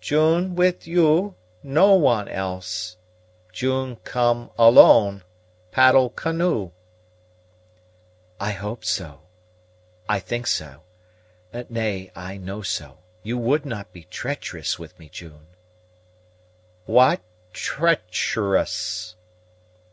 "June 0.00 0.56
wid 0.56 0.84
you, 0.88 1.36
no 1.62 1.94
one 1.94 2.26
else. 2.28 2.96
June 3.52 3.94
come 4.02 4.50
alone, 4.58 5.22
paddle 5.70 6.10
canoe." 6.10 6.72
"I 8.40 8.50
hope 8.50 8.84
so, 8.84 9.20
I 10.08 10.18
think 10.18 10.48
so 10.48 10.82
nay, 11.68 12.10
I 12.16 12.36
know 12.36 12.62
so. 12.62 12.98
You 13.22 13.38
would 13.38 13.64
not 13.64 13.92
be 13.92 14.02
treacherous 14.02 14.76
with 14.76 14.98
me, 14.98 15.08
June?" 15.08 15.46
"What 16.86 17.20
treacherous?" 17.52 19.14